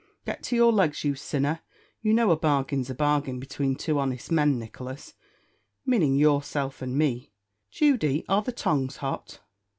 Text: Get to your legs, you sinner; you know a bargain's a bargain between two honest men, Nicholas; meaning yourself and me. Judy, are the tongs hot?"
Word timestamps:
Get 0.25 0.41
to 0.45 0.55
your 0.55 0.71
legs, 0.71 1.03
you 1.03 1.13
sinner; 1.13 1.59
you 2.01 2.11
know 2.11 2.31
a 2.31 2.35
bargain's 2.35 2.89
a 2.89 2.95
bargain 2.95 3.39
between 3.39 3.75
two 3.75 3.99
honest 3.99 4.31
men, 4.31 4.57
Nicholas; 4.57 5.13
meaning 5.85 6.15
yourself 6.15 6.81
and 6.81 6.97
me. 6.97 7.33
Judy, 7.69 8.25
are 8.27 8.41
the 8.41 8.51
tongs 8.51 8.95
hot?" 8.95 9.41